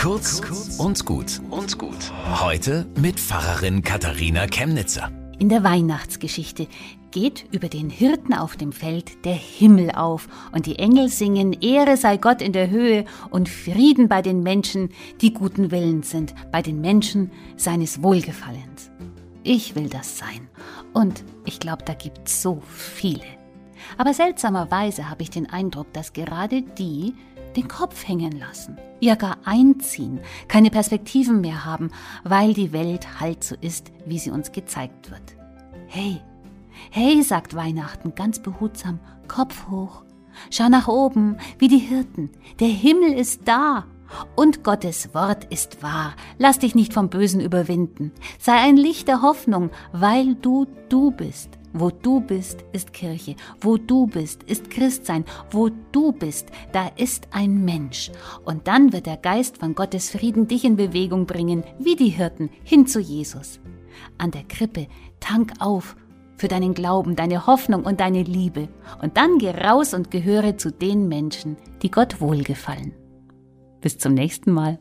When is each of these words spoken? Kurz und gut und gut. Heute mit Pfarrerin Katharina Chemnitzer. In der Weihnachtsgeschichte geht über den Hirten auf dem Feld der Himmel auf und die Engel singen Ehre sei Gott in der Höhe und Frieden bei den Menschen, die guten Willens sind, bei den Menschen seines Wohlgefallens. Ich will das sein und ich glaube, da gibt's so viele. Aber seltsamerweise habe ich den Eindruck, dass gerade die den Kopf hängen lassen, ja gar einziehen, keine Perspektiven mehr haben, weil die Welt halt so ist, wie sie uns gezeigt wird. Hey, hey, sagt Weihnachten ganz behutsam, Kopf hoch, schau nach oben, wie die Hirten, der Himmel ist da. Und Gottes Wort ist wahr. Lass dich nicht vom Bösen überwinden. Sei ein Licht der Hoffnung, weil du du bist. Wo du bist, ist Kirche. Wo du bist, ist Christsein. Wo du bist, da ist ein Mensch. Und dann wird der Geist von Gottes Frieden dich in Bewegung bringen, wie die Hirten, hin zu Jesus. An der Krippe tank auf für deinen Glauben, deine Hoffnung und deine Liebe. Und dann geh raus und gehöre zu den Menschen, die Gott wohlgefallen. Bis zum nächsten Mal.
Kurz 0.00 0.40
und 0.78 1.04
gut 1.04 1.42
und 1.50 1.76
gut. 1.76 2.10
Heute 2.40 2.86
mit 2.98 3.20
Pfarrerin 3.20 3.82
Katharina 3.82 4.46
Chemnitzer. 4.46 5.10
In 5.38 5.50
der 5.50 5.62
Weihnachtsgeschichte 5.62 6.68
geht 7.10 7.44
über 7.52 7.68
den 7.68 7.90
Hirten 7.90 8.32
auf 8.32 8.56
dem 8.56 8.72
Feld 8.72 9.26
der 9.26 9.34
Himmel 9.34 9.90
auf 9.90 10.26
und 10.52 10.64
die 10.64 10.78
Engel 10.78 11.10
singen 11.10 11.52
Ehre 11.52 11.98
sei 11.98 12.16
Gott 12.16 12.40
in 12.40 12.54
der 12.54 12.70
Höhe 12.70 13.04
und 13.28 13.50
Frieden 13.50 14.08
bei 14.08 14.22
den 14.22 14.42
Menschen, 14.42 14.88
die 15.20 15.34
guten 15.34 15.70
Willens 15.70 16.08
sind, 16.08 16.34
bei 16.50 16.62
den 16.62 16.80
Menschen 16.80 17.30
seines 17.58 18.02
Wohlgefallens. 18.02 18.90
Ich 19.42 19.74
will 19.74 19.90
das 19.90 20.16
sein 20.16 20.48
und 20.94 21.24
ich 21.44 21.60
glaube, 21.60 21.84
da 21.84 21.92
gibt's 21.92 22.40
so 22.40 22.62
viele. 22.70 23.39
Aber 23.98 24.14
seltsamerweise 24.14 25.10
habe 25.10 25.22
ich 25.22 25.30
den 25.30 25.50
Eindruck, 25.50 25.92
dass 25.92 26.12
gerade 26.12 26.62
die 26.62 27.14
den 27.56 27.68
Kopf 27.68 28.06
hängen 28.06 28.38
lassen, 28.38 28.78
ja 29.00 29.14
gar 29.14 29.38
einziehen, 29.44 30.20
keine 30.48 30.70
Perspektiven 30.70 31.40
mehr 31.40 31.64
haben, 31.64 31.90
weil 32.24 32.54
die 32.54 32.72
Welt 32.72 33.20
halt 33.20 33.42
so 33.44 33.56
ist, 33.60 33.92
wie 34.06 34.18
sie 34.18 34.30
uns 34.30 34.52
gezeigt 34.52 35.10
wird. 35.10 35.36
Hey, 35.88 36.20
hey, 36.90 37.22
sagt 37.22 37.54
Weihnachten 37.54 38.14
ganz 38.14 38.40
behutsam, 38.40 39.00
Kopf 39.26 39.68
hoch, 39.68 40.04
schau 40.50 40.68
nach 40.68 40.88
oben, 40.88 41.38
wie 41.58 41.68
die 41.68 41.78
Hirten, 41.78 42.30
der 42.60 42.68
Himmel 42.68 43.12
ist 43.12 43.46
da. 43.46 43.86
Und 44.34 44.64
Gottes 44.64 45.14
Wort 45.14 45.44
ist 45.52 45.84
wahr. 45.84 46.14
Lass 46.36 46.58
dich 46.58 46.74
nicht 46.74 46.92
vom 46.92 47.10
Bösen 47.10 47.40
überwinden. 47.40 48.10
Sei 48.40 48.54
ein 48.54 48.76
Licht 48.76 49.06
der 49.06 49.22
Hoffnung, 49.22 49.70
weil 49.92 50.34
du 50.34 50.66
du 50.88 51.12
bist. 51.12 51.59
Wo 51.72 51.90
du 51.90 52.20
bist, 52.20 52.64
ist 52.72 52.92
Kirche. 52.92 53.36
Wo 53.60 53.76
du 53.76 54.06
bist, 54.06 54.42
ist 54.44 54.70
Christsein. 54.70 55.24
Wo 55.50 55.70
du 55.92 56.12
bist, 56.12 56.48
da 56.72 56.88
ist 56.96 57.28
ein 57.30 57.64
Mensch. 57.64 58.10
Und 58.44 58.66
dann 58.66 58.92
wird 58.92 59.06
der 59.06 59.16
Geist 59.16 59.58
von 59.58 59.74
Gottes 59.74 60.10
Frieden 60.10 60.48
dich 60.48 60.64
in 60.64 60.76
Bewegung 60.76 61.26
bringen, 61.26 61.64
wie 61.78 61.96
die 61.96 62.08
Hirten, 62.08 62.50
hin 62.64 62.86
zu 62.86 63.00
Jesus. 63.00 63.60
An 64.18 64.30
der 64.30 64.44
Krippe 64.44 64.88
tank 65.20 65.52
auf 65.60 65.96
für 66.36 66.48
deinen 66.48 66.74
Glauben, 66.74 67.16
deine 67.16 67.46
Hoffnung 67.46 67.84
und 67.84 68.00
deine 68.00 68.22
Liebe. 68.22 68.68
Und 69.02 69.16
dann 69.16 69.38
geh 69.38 69.50
raus 69.50 69.94
und 69.94 70.10
gehöre 70.10 70.56
zu 70.56 70.72
den 70.72 71.06
Menschen, 71.06 71.56
die 71.82 71.90
Gott 71.90 72.20
wohlgefallen. 72.20 72.94
Bis 73.80 73.98
zum 73.98 74.14
nächsten 74.14 74.50
Mal. 74.50 74.78